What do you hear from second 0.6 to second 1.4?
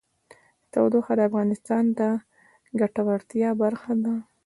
تودوخه د